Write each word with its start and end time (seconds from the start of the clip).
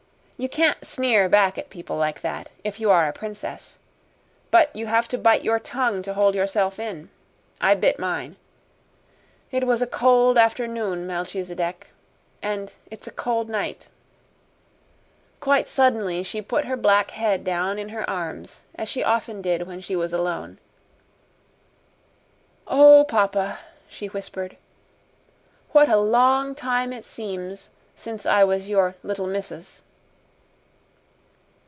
You 0.41 0.49
can't 0.49 0.83
sneer 0.83 1.29
back 1.29 1.59
at 1.59 1.69
people 1.69 1.97
like 1.97 2.21
that 2.21 2.49
if 2.63 2.79
you 2.79 2.89
are 2.89 3.07
a 3.07 3.13
princess. 3.13 3.77
But 4.49 4.75
you 4.75 4.87
have 4.87 5.07
to 5.09 5.19
bite 5.19 5.43
your 5.43 5.59
tongue 5.59 6.01
to 6.01 6.15
hold 6.15 6.33
yourself 6.33 6.79
in. 6.79 7.11
I 7.61 7.75
bit 7.75 7.99
mine. 7.99 8.37
It 9.51 9.67
was 9.67 9.83
a 9.83 9.85
cold 9.85 10.39
afternoon, 10.39 11.05
Melchisedec. 11.05 11.91
And 12.41 12.73
it's 12.89 13.05
a 13.05 13.11
cold 13.11 13.49
night." 13.49 13.89
Quite 15.39 15.69
suddenly 15.69 16.23
she 16.23 16.41
put 16.41 16.65
her 16.65 16.75
black 16.75 17.11
head 17.11 17.43
down 17.43 17.77
in 17.77 17.89
her 17.89 18.09
arms, 18.09 18.63
as 18.73 18.89
she 18.89 19.03
often 19.03 19.43
did 19.43 19.67
when 19.67 19.79
she 19.79 19.95
was 19.95 20.11
alone. 20.11 20.57
"Oh, 22.67 23.05
papa," 23.07 23.59
she 23.87 24.07
whispered, 24.07 24.57
"what 25.71 25.87
a 25.87 25.97
long 25.97 26.55
time 26.55 26.91
it 26.93 27.05
seems 27.05 27.69
since 27.95 28.25
I 28.25 28.43
was 28.43 28.71
your 28.71 28.95
'Little 29.03 29.27
Missus'!" 29.27 29.83